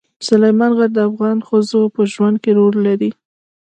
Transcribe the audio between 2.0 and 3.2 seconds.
ژوند کې رول لري.